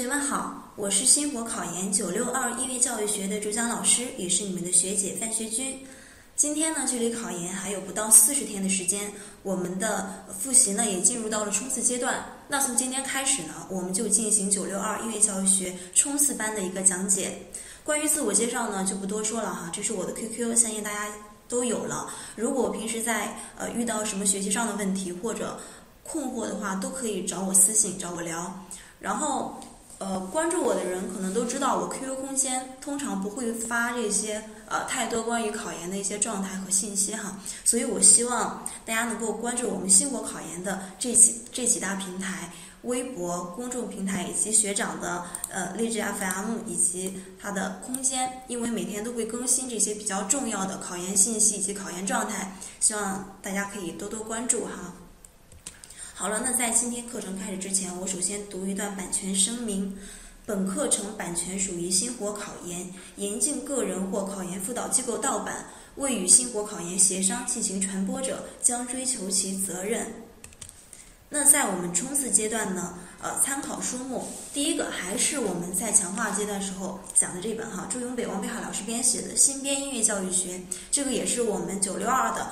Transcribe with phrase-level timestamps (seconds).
[0.00, 5.78] 同学们好，我是星火考研九六二音乐教育学的主讲老师，也是你们的学姐范学军。
[6.34, 9.12] 今天呢，距离考研还有不到四十天的时间，
[9.42, 12.24] 我们的复习呢也进入到了冲刺阶段。
[12.48, 17.36] 那从今天开始呢，我们就进行九六二音乐教育学冲刺班的一个讲解。
[17.84, 21.12] 关于自我介绍呢，就不多说了哈，这是我的 QQ，相信大家
[21.46, 22.10] 都有了。
[22.36, 25.60] 如果平时在呃遇到什么学习上的问题或者
[26.02, 28.50] 困惑的话，都可以找我私信找我聊。
[28.98, 29.60] 然后。
[30.00, 42.50] 呃，关注我的人可能都知道，我 QQ 空间通常不会发这些呃太多关于考研的一些状态和信息哈，所以我希望大家能够关注我们新国考研的这几这几大平台，
[42.84, 54.94] 微博公众平台以及学长的呃励志 FM 以及他的空间，因为每天都会更新这些比较重要的考研信息以及考研状态，希望大家可以多多关注哈。
[56.20, 59.96] 好了，那在今天课程开始之前，我首先读一段版权声明：
[60.44, 70.12] 本课程版权属于星火考研，严禁个人或考研辅导机构盗版，未与星火考研协商进行传播者，将追求其责任。
[71.30, 72.98] 那在我们冲刺阶段呢？
[73.22, 80.56] 呃，参考书目，第一个还是我们在强化阶段时候讲的这本哈，朱永北、王北海老师编写的《新编音乐教育学》，
[80.90, 82.50] 这个也是我们九六二的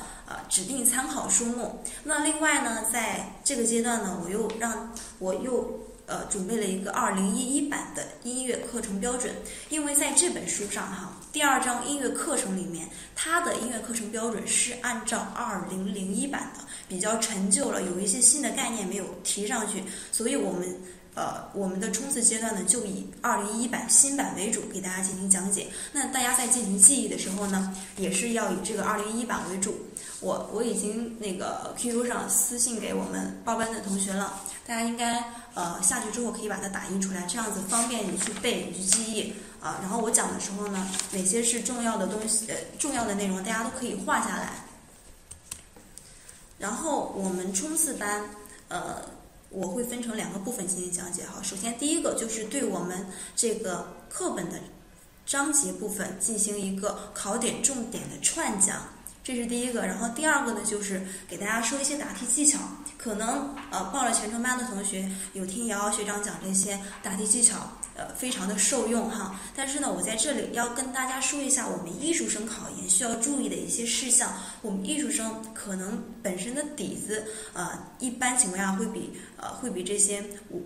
[0.49, 1.81] 指定参考书目。
[2.05, 5.81] 那另外呢，在这个阶段呢，我又让我又。
[6.09, 9.31] 呃，准备了一个二零一一版的音乐课程标准，
[9.69, 20.81] 因为在这本书上哈，第二章音乐课程里面，它的音乐课程标准是按照二零零一版的，比较陈旧了，有一些新的概念没有提上去，所以我们
[21.15, 25.67] 呃，我们的冲刺阶段呢，就以二零一一版新版为主，给大家进行讲解。
[25.93, 29.75] 那大家在进行记忆的时候呢，也是要以这个二零一一版为主。
[30.21, 35.25] 我我已经那个 QQ 上私信给我们报班的同学了，大家应该
[35.55, 39.79] 呃下去之后可以把它打印出来，这样子方便你去背、你去记忆啊。
[39.81, 44.65] 然后我讲的时候呢，哪些是重要的东西、呃重要的内容，大家都可以画下来。
[46.59, 48.25] 然后我们冲刺班
[48.67, 48.97] 呃
[49.51, 51.41] 我会分成两个部分进行讲解哈。
[51.45, 53.07] 首先第一个就是对我们
[53.37, 54.59] 这个课本的
[55.25, 58.83] 章节部分进行一个考点重点的串讲。
[59.29, 62.59] 这是第一个，然后第二个呢，就是给大家说一些答题技巧。
[62.97, 67.57] 可能呃报了全程班的同学有听瑶瑶学长讲这些答题技巧。
[67.95, 69.35] 呃，非常的受用哈。
[69.57, 74.33] 但是呢，我在这里要跟大家说一下，我们艺术生考研需要注意的一些事项。
[74.63, 77.25] 我们艺术生可能本身的底子，
[77.55, 80.23] 呃，一般情况下会比呃会比这些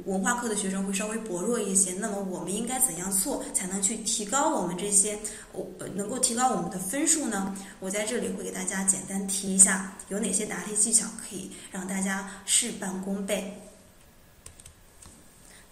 [0.06, 1.92] 文化课的学生会稍微薄弱一些。
[1.92, 5.18] 那么我们应该怎样做才能去提高我们这些，
[5.52, 7.56] 我能够提高我们的分数呢？
[7.80, 13.58] 我在这里会给大家简单提一下，有哪些答题技巧可以让大家事半功倍。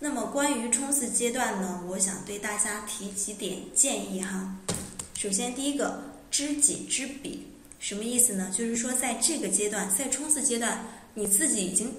[0.03, 4.57] 那么关于冲刺阶段呢，我想对大家提几点建议哈。
[5.15, 7.47] 首先，第一个知己知彼，
[7.79, 8.51] 什么意思呢？
[8.51, 11.95] 就是说，在这个阶段，在冲刺阶段，你自己已经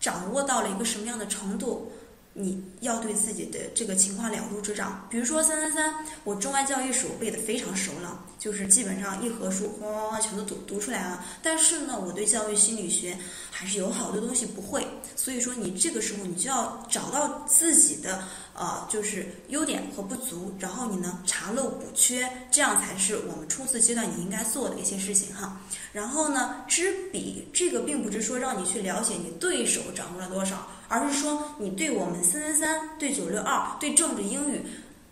[0.00, 1.92] 掌握到了一个什么样的程度？
[2.32, 5.04] 你要对自己的这个情况了如指掌。
[5.10, 11.24] 比如说三三三，我中外教育史我背得非常熟了，就是基本上一合书哗哗哗全都读读出来了。
[11.42, 13.18] 但是呢，我对教育心理学
[13.50, 14.86] 还是有好多东西不会。
[15.16, 18.22] 所以说，你这个时候你就要找到自己的
[18.54, 25.60] 呃，就是优点和不足，然后你呢查漏补缺，这样才是我们冲刺阶段你应该做的一些事情哈。
[25.92, 30.66] 然后呢，知彼这个并不是说让你去了解你对手掌握了多少。
[30.88, 34.62] 而是说，你对我们三三三、对九六二、对政治英语，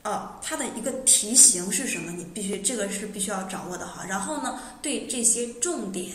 [0.03, 2.11] 呃，它的一个题型是什么？
[2.11, 4.03] 你必须这个是必须要掌握的哈。
[4.09, 6.11] 然后呢，对这些重点，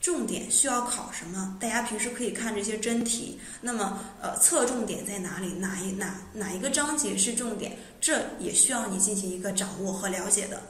[0.00, 1.56] 重点需要考什么？
[1.60, 3.38] 大家平时可以看这些真题。
[3.60, 5.52] 那么，呃，侧重点在哪里？
[5.52, 7.78] 哪一哪哪一个章节是重点？
[8.00, 10.60] 这也需要你进行一个掌握和了解的。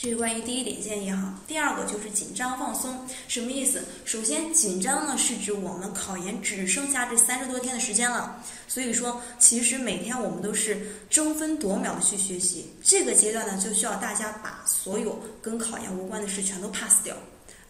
[0.00, 3.82] 这是关于第一点建议哈，第二个就是紧张放松，什么意思？
[4.04, 12.72] 首先，紧张呢是指我们考研只剩下这三十多天的时间了，所以说其实每天我们都是争分夺秒的去学习。
[12.80, 17.16] 这个阶段呢，就需要大家把所有跟考研无关的事全都 pass 掉。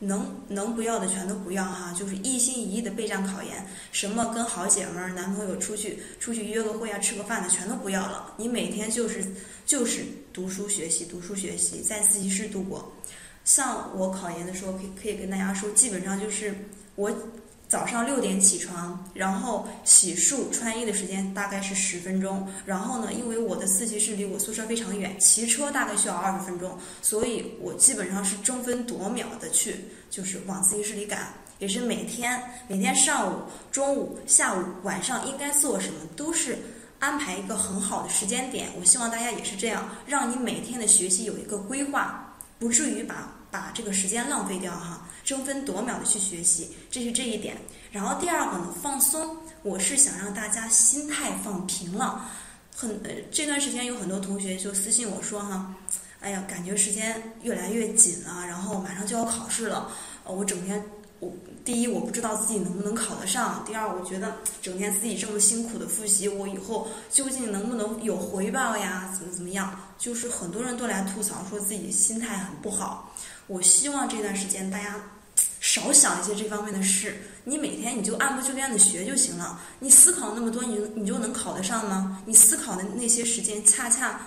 [0.00, 8.32] 能能不要的全都不要哈，就是一心一意的备战考研，什么跟好姐们儿、男朋友出去出去约个会啊、吃个饭的全都不要了。
[8.36, 9.24] 你每天就是
[9.66, 12.92] 就是读书学习、读书学习，在自习室度过。
[13.44, 16.54] 像我考研的时候，可以可以跟大家说，基本上就是
[16.94, 17.10] 我。
[17.68, 22.48] 早上六点起床，然后洗漱穿衣的时间大概是十分钟。
[22.64, 31.34] 然后呢，因为我的自习室离我宿舍非常远，骑车大概需要二十分钟，所以我基本上是争分夺秒的去，就是往自习室里赶。
[31.58, 33.42] 也是每天每天上午、
[33.72, 36.56] 中午、下午、晚上应该做什么，都是
[37.00, 38.68] 安排一个很好的时间点。
[38.78, 47.56] 我希望大家也是这样，让你每天的学习有一个规划，不至于把把这个时间浪费掉哈，争分夺秒的去学习，这是这一点。
[47.90, 52.24] 然后第二个呢，放松，我是想让大家心态放平了。
[52.76, 55.74] 很呃，这段时间有很多同学就私信我说哈，
[56.20, 59.90] 哎呀，感觉时间越来越紧了，然后马上就要考试了，
[60.24, 60.84] 呃，我整天
[61.18, 61.32] 我
[61.64, 69.12] 第一我不知道自己能不能考得上，第二我觉得整天自己这么辛苦的复习，我以后究竟能不能有回报呀？
[69.12, 69.74] 怎么怎么样？
[69.98, 73.12] 就是很多人都来吐槽说自己心态很不好。
[73.48, 74.94] 我希望这段时间大家。
[75.60, 79.60] 少想一些这方面的事，你每天你就按部就班的学就行了。
[79.80, 82.22] 你思考那么多，你你就能考得上吗？
[82.26, 84.20] 你思考的那些时间，恰恰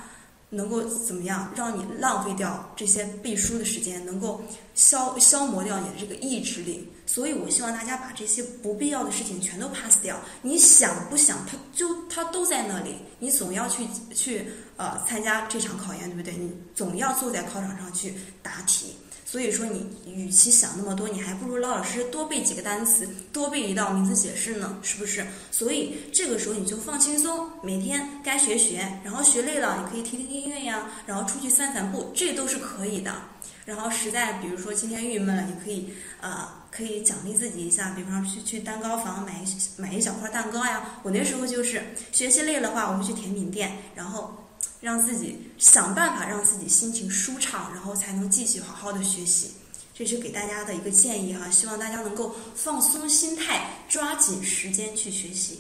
[0.50, 4.44] 能够怎么样，让你浪费掉这些背书的时间，能够
[4.76, 6.92] 消消磨掉你的这个意志力。
[7.06, 10.20] 所以我希望大家把这些不必要的事情全都 pass 掉。
[10.42, 12.98] 你想不想，它就它都在那里。
[13.20, 16.36] 你总要去去呃参加这场考研，对不对？
[16.36, 18.98] 你总要坐在考场上去答题。
[19.32, 25.26] 所以说，你与其想那么多，你还不如老老实实多背几个单词，多背一道名词解释呢，是不是？
[25.52, 33.16] 所以这个时候你就放轻松，每天该学学，然后学累了，你可以听听音乐呀，然后出去散散步，这都是可以的。
[33.64, 41.00] 然后实在比如说今天郁闷了，你可以呃可以奖励自己一下，比方说去去蛋糕房买一买一小块蛋糕呀。
[41.04, 41.82] 我那时候就是
[42.12, 44.36] 学习累的话，我会去甜品店，然后。
[44.82, 49.52] 让自己想办法让自己心情舒畅，然后才能继续好好的学习。
[49.94, 55.60] 这是给大家的一个建议哈，希望大家能够放松心态，抓紧时间去学习。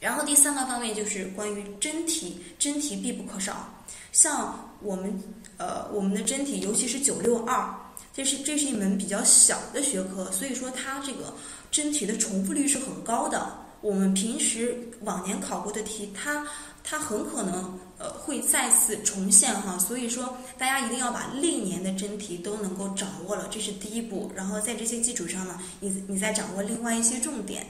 [0.00, 3.72] 然后第三个方面就是关于真题，真题必不可少。
[4.10, 5.22] 像我们
[5.58, 7.72] 呃我们的真题，尤其是九六二，
[8.12, 11.32] 这是这是一门比较小的学科，所以说它这个
[11.70, 13.56] 真题的重复率是很高的。
[13.82, 16.44] 我们平时往年考过的题，它
[16.82, 24.32] 它很可能呃会再次重现哈，所以说大家一定要把历年的真题都能够掌握了，这是第一步。
[24.34, 27.66] 然后在这些基础上呢，你你再掌握另外一些重点，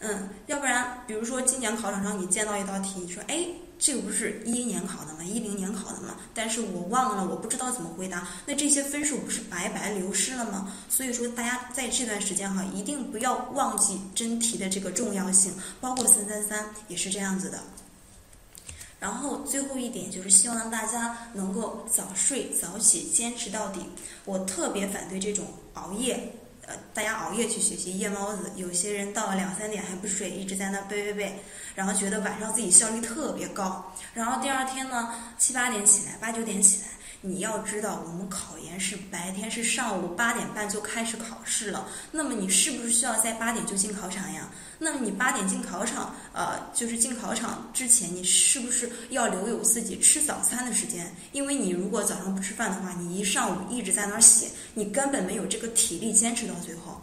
[0.00, 3.46] 嗯，要不然比如说今年考场上你见到一道题，你说哎。
[3.80, 5.22] 这个不是一一年考的吗？
[5.22, 6.16] 一零年考的吗？
[6.34, 8.26] 但是我忘了，我不知道怎么回答。
[8.44, 10.74] 那这些分数不是白白流失了吗？
[10.90, 17.60] 所以说，大家在这段时间哈，一定不要忘记真题的这个重要性，包括三三三也是这样子的。
[18.98, 23.80] 然后最后一点就是希望大家能够早睡早起，坚持到底。
[24.24, 26.32] 我特别反对这种熬夜。
[26.66, 31.38] 呃，大家熬夜去学习，夜猫子，有些人到了两三点还不睡，一直在那背背背，
[31.74, 36.88] 然后觉得晚上自己效率特别高，然后第二天呢七八点起来，八九点起来。
[37.20, 44.48] 你要知道，我们考研是白天是上午八点半就开始考试了，那么你是不是需要在八点就进考场呀？
[44.78, 51.12] 那么你八点进考场，呃，就是进考场之前，你是不是要留有自己吃早餐的时间？
[51.32, 57.00] 因为你如果早上不吃饭的话，你一上午一直在那儿写，你根本没有这个体力坚持到最后。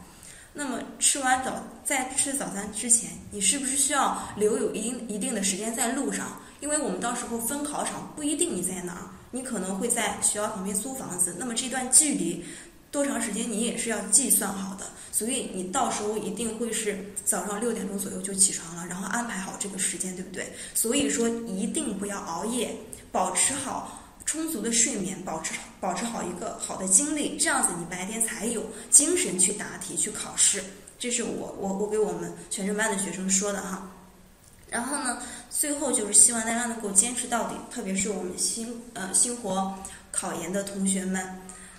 [0.53, 6.39] 那么吃完早，在吃早餐之前，你是不是需要留有一定一定的时间在路上？
[6.61, 9.01] 因为我们到时候分考场不一定你在哪儿。
[9.35, 12.41] 你可能会在学校旁边租房子，那么这段距离
[12.89, 20.53] 多长时间你也是要计算好的，所以你到时候一定会是早上六点钟左右就起床了，然后安排好这个时间，对不对？
[20.73, 22.73] 所以说一定不要熬夜，
[23.11, 30.63] 保持好充足的睡眠，保持保持好一个好的精力，这样子你白天才有精神去答题去考试。
[30.97, 33.91] 这是我我我给我们全程班的学生说的哈。
[34.69, 39.73] 然后呢，最后就是希望大家能够坚持到底，特别是我们新呃新活
[40.11, 41.23] 考研的同学们，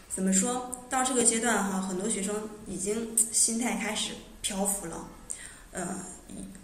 [0.08, 0.84] 怎么说？
[0.88, 5.04] 到这个阶段哈，很多学生已经心态开始漂浮了，
[5.72, 5.98] 呃，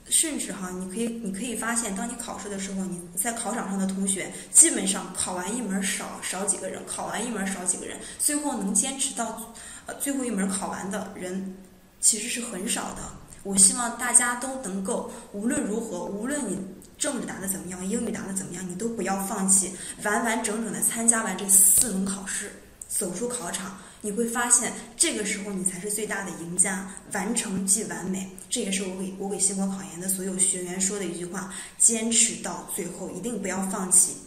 [0.08, 9.52] 甚至哈，你可以你可以发现，当你考试的时候，你在考场上的同学，基本上考完一门少少几个人，考完一门少几个人，最后能坚持到
[9.86, 11.56] 呃最后一门考完的人，
[12.00, 13.02] 其实是很少的。
[13.42, 16.58] 我希望大家都能够，无论如何，无论你
[16.96, 19.72] 政治答的怎么样，英语答的怎么样，你都不要放弃，
[20.04, 22.52] 完完整整的参加完这四门考试，
[22.88, 28.30] 走出考场，你会发现这个时候你才是最大的赢家，完成即完美。
[28.48, 34.18] 这也是我给我给新国考研的所有学员说的一句话：坚持到最后，一定不要放弃。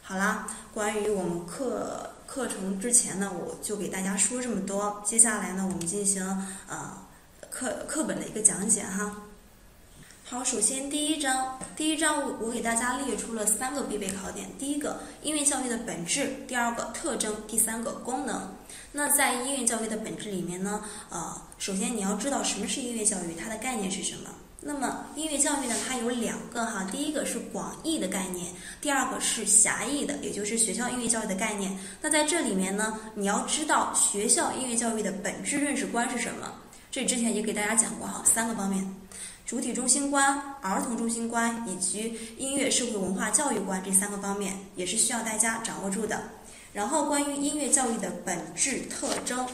[0.00, 5.02] 好啦，关于我们课课程之前呢，我就给大家说这么多。
[5.04, 6.24] 接下来呢，我们进行
[6.66, 7.06] 呃。
[7.50, 9.14] 课课本的一个讲解哈。
[10.24, 14.48] 好，首先第一章，第一章我我给大家列出了三个必备考点。
[14.56, 18.48] 第一个，音乐教育的本质；第二个，特征；第三个，功能。
[18.92, 24.30] 那在音乐教育的本质里面呢，呃，首先你要知道什么是音乐教育，它的概念是什么。
[24.60, 28.46] 那么音乐教育呢，它有两个哈，第一个是广义的概念，
[28.80, 31.76] 第二个是狭义的，也就是学校音乐教育的概念。
[32.00, 36.52] 那在这里面呢，你要知道学校音乐教育的本质认识观是什么。
[36.90, 38.84] 这之前也给大家讲过哈，三个方面。
[39.46, 46.22] 主体中心观、儿童中心观以及音乐社会文化教育观这三个方面也是需要大家掌握住的。
[46.72, 49.44] 然后关于音乐教育的本质特征，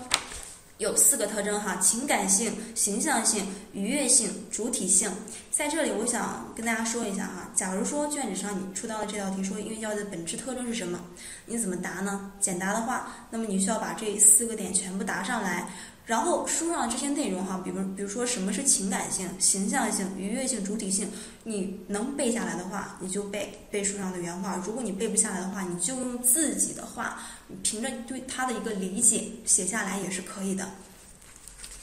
[0.76, 5.10] 有四个特征哈：情感性、形象性、愉悦性、主体性。
[5.50, 11.00] 在这里，我想跟大家说一下哈，假如说卷子上你出到了这道题，说音乐教育的本质特征是什么，
[11.46, 12.32] 你怎么答呢？
[12.38, 15.68] 简答的话，那么你需要把这四个点全部答上来。
[16.06, 21.10] 然后书上的这些内容哈，比如比如说什么是情感性、形象性、愉悦性、主体性，
[21.42, 27.20] 你能背下来的话，你就背背书上的原话；如果你背不下来的话，你就用自己的话，
[27.64, 30.68] 凭着对它的一个理解写下来也是可以的。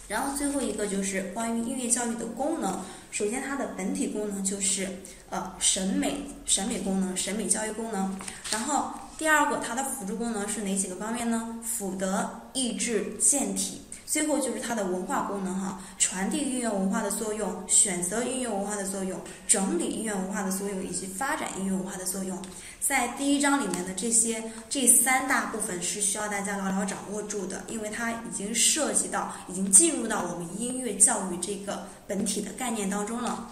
[0.07, 2.79] 然后最后一个就是关于音乐教育的功能，
[3.11, 4.87] 首先它的本体功能就是
[5.31, 8.17] 呃审美审美功能、审美教育功能。
[8.49, 11.59] 然后第二个它的辅助功能是哪几个方面呢？
[11.61, 13.81] 辅德、益智、健体。
[14.13, 22.39] 最后就是它的文化功能哈，传递音乐文化的作用，选择音乐文化的作用，整理音乐文化的作用，以及发展音乐文化的作用。
[22.79, 33.49] 在第一章里面的这些这三大部分是需要大家牢牢掌握住的，因为它已经涉及到，已经进入到我们音乐教育这个本体的概念当中了。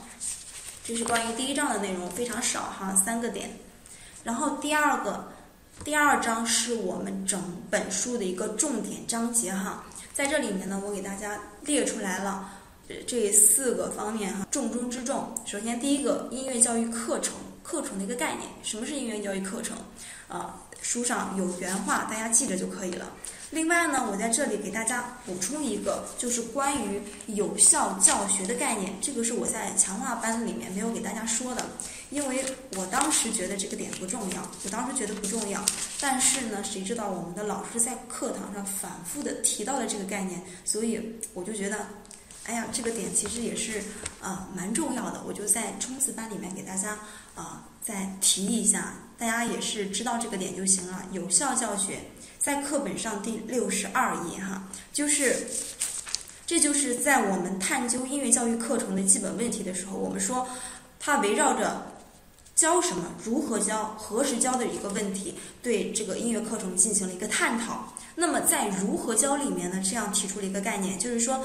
[0.85, 3.49] 这是关于第一章的内容，非常少哈，三个点。
[4.23, 5.27] 然后第二个，
[5.83, 7.41] 第二章是我们整
[7.71, 9.83] 本书的一个重点章节哈。
[10.13, 12.49] 在这里面呢，我给大家列出来了
[13.07, 15.33] 这四个方面哈，重中之重。
[15.45, 19.77] 首先，第一个音乐教育课程，课程的一个概念，什么是音乐教育课程？
[20.27, 23.07] 啊，书上有原话，大家记着就可以了。
[23.51, 31.65] 另外呢，我在这里给大家补充一个，就是关于有效教学的概念，这个是我在强化班里面没有给大家说的。
[32.11, 32.43] 因为
[32.75, 35.63] 我当时觉得这个点不重要，我当时觉得不重要，
[36.01, 41.87] 但是呢，谁知道我们的老师在课堂上反复的提到了这个概念，所以我就觉得，
[42.47, 43.81] 哎呀，这个点其实也是
[44.21, 46.99] 啊蛮重要的，我就在冲刺班里面给大家
[47.33, 51.05] 啊再提一下，大家也是知道这个点就行了。
[51.13, 51.99] 有效教学
[52.37, 55.47] 在课本上第六十二页哈，就是，
[56.45, 60.45] 这就是在我们探究音乐教育课程的基本问题的时候，我们说
[60.99, 61.87] 它围绕着。
[62.55, 63.05] 教什么？
[63.23, 63.95] 如何教？
[63.97, 67.91] 何时教的一个问题，对这个音乐课程进行了一个探讨。
[68.13, 71.43] 那么在如何教里面呢，这样提出了一个概念，就是说，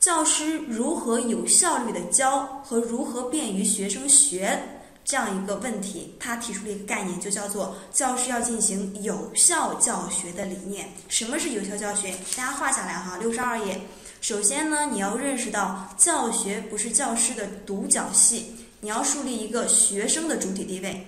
[0.00, 4.58] 教师如何有效率的教和如何便于学生学
[5.04, 10.88] 这样一个问题，他提出了一个概念，就叫做教师要进行有效教学的理念。
[11.08, 12.14] 什么是有效教学？
[12.36, 13.80] 大家画下来哈，六十二页。
[14.20, 18.54] 首先呢，你要认识到教学不是教师的独角戏。
[18.86, 21.04] 你要树立一个学生的主体地位。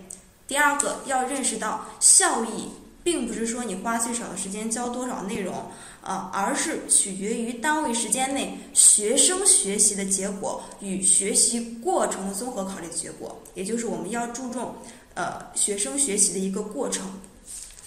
[0.49, 2.69] 第二个，要认识到效益
[3.05, 5.55] 并不是说你花最少的时间教多少内容，
[6.03, 14.75] 呃，而是取决于单位时间内学生学习的结果与学习过程的综合考虑的结果，也就是我们要注重
[15.15, 17.07] 呃学生学习的一个过程。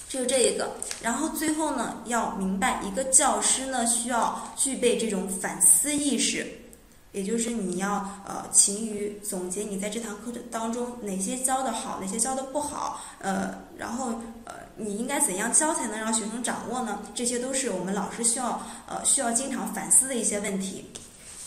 [0.08, 0.72] 就这一个，
[1.02, 6.48] 然后最后呢，要明白一个教师呢需要具备这种反思意识。
[7.14, 14.14] 也就是你要呃勤于总结你在这堂课的当中哪些教的好，哪些教的不好，呃，然后
[14.46, 17.00] 呃你应该怎样教才能让学生掌握呢？
[17.14, 20.86] 这些都是我们老师需要呃需要经常反思的一些问题。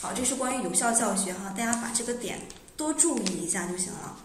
[0.03, 2.39] 好，这是关于有效教学哈，大家把这个点
[2.77, 4.19] 多注意一下就行了。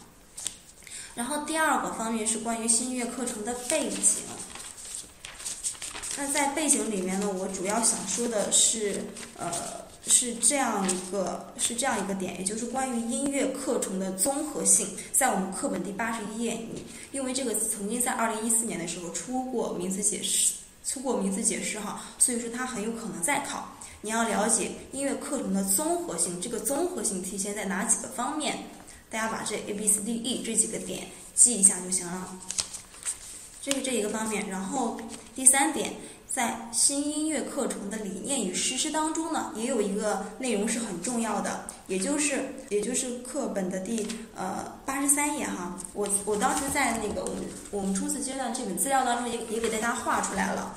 [1.16, 4.24] 然后第二个方面是关于新音乐课程的背景。
[6.18, 9.06] 那在背景里面呢，我主要想说的是
[9.38, 9.88] 呃。
[10.08, 20.54] 是这样一个，是这样一个点，也就是关于音乐课程的综合性，在我们课本第八十一页，你因为这个曾经在二零一四年的时候出过名词解释，
[20.86, 23.68] 出过名词解释哈，所以说它很有可能再考。
[24.02, 28.58] 你要了解音乐课程的综合性，这个综合性体现在哪几个方面？
[29.10, 32.40] 大家把这 A B C D E 这几个点记一下就行了。
[33.62, 35.00] 这是这一个方面，然后
[35.36, 35.94] 第三点。
[36.32, 45.76] 在新音乐课程的理念与实施当中呢，也有一个内容是很重要的，也就是也就是课本的第呃八十三页哈。
[45.94, 50.76] 我我当时在那个我们我们初次阶段这本资料当中也也给大家画出来了，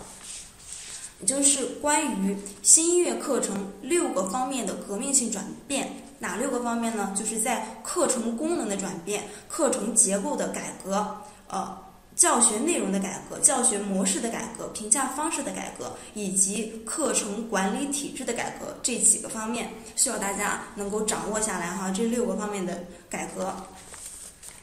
[1.27, 5.93] 就是关于新音乐课程六个方面的革命性转变。
[6.19, 7.13] 哪六个方面呢？
[7.19, 11.17] 就是在课程功能的转变、课程结构的改革、
[11.49, 11.77] 呃
[12.15, 21.91] 教学内容的改革、教学模式的改革、评价方式的改革，以及课程管理体制的改革这几个方面，需要大家能够掌握下来哈。
[21.91, 23.55] 这六个方面的改革，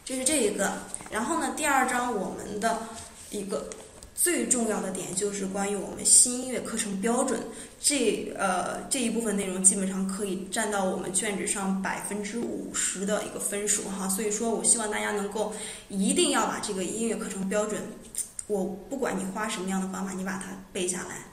[0.06, 0.74] 这是这一个。
[1.10, 2.79] 然后呢，第二章我们的
[3.32, 3.70] 一个。
[4.22, 7.40] 最重要的点就是关于我们新音乐课程标准，
[7.80, 15.54] 这呃这一部分内容基本上可以占到我们卷子上百分之五十的一个分数哈，所以说我希望大家能够
[15.88, 17.82] 一定要把这个音乐课程标准，
[18.48, 21.24] 我不管你花什么样的方法，你把它背下来。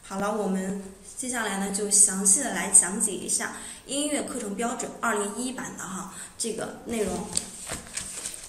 [0.00, 0.80] 好了，我们
[1.16, 7.12] 接下来呢就详细的来讲解一下音乐课程标准二零一版的哈这个内容。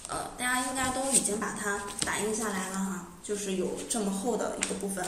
[0.08, 5.04] 呃，大家应该都已经把它打印下来了哈，就是有这么厚的一个部分。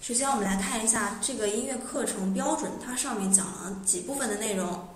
[0.00, 4.88] 首先，我们来看一下这个音乐课程标准，它上面讲了几部分的内容，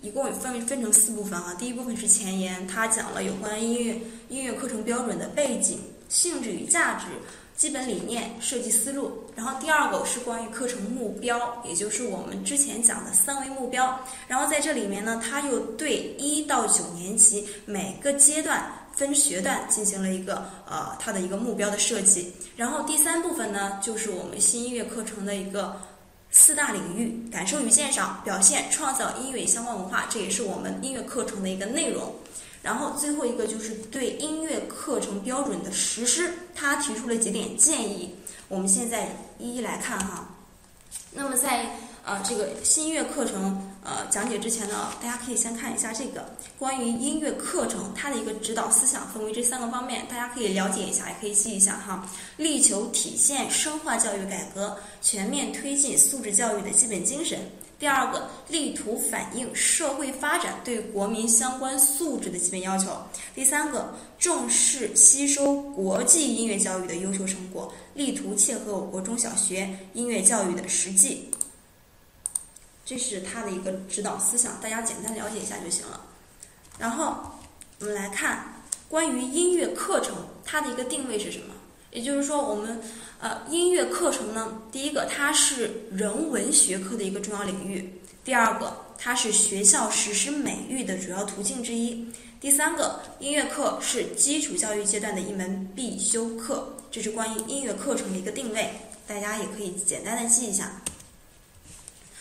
[0.00, 1.54] 一共分分成四部分啊。
[1.58, 7.06] 第一部分是前言，它讲了有关音乐音乐课程标准的背景、性质与价值。
[7.54, 13.98] 基本理念、设计思路，然后第二个是关于课程目标，也就是我们之前讲的三维目标。
[14.28, 22.32] 然后在这里面呢，它又对一到九年级每个阶段分学段进行了一个呃它的一个目标的设计。
[22.56, 25.80] 然后第三部分呢，就是我们新音乐课程的一个
[26.30, 32.14] 四大领域：感受与鉴赏、表现、创造音乐相关文化，这也是我们音乐课程的一个内容。
[32.62, 38.14] 然后最后一个就是对音乐课程标准的实施，他提出了几点建议，
[38.52, 40.28] 我们现在一一来看哈。
[41.10, 41.70] 那么在
[42.04, 52.06] 呃这个新音乐课程呃讲解之前呢，大家可以先看一下这个关于音乐课程它的一个指导思想，分为这三个方面，大家可以了解一下，也可以记一下哈。
[52.36, 57.38] 力求体现深化教育改革，全面推进素质教育的基本精神。
[57.82, 62.96] 第二个，力图反映社会发展对国民相关素质的基本要求。
[63.34, 71.28] 第三个，重视吸收国际音乐教育的优秀成果，力图切合我国中小学音乐教育的实际。
[72.84, 76.02] 这是他的一个指导思想，大家简单了解一下就行了。
[76.78, 77.16] 然后
[77.80, 80.14] 我们来看关于音乐课程，
[80.44, 81.52] 它的一个定位是什么？
[81.90, 82.80] 也就是说，我们
[83.22, 87.80] 呃音乐课程呢，第一个它是人文学科的一个重要领域；
[88.24, 92.04] 第二个，它是学校实施美育的主要途径之一；
[92.40, 96.74] 第三个，音乐课是基础教育阶段的一门必修课。
[96.90, 98.70] 这是关于音乐课程的一个定位，
[99.06, 100.82] 大家也可以简单的记一下。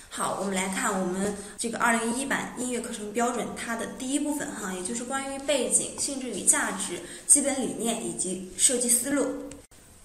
[0.07, 9.25] 好，我们来看我们这个二零一一版音乐课程标准，它的第一部分哈，也就是关于背景、性质与价值、基本理念以及设计思路。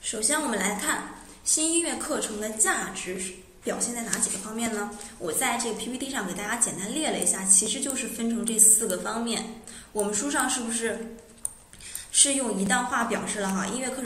[0.06, 1.02] 首先，我们来看
[1.42, 3.20] 新音乐课程的价值
[3.64, 4.88] 表现在哪几个方面呢？
[5.18, 9.44] 我在这个 PPT 上给大家简单列了一下，其实就是分成这四个方面。
[9.90, 11.16] 我们书上是不是
[12.12, 13.66] 是用一段话表示了哈？
[13.66, 13.94] 音乐课。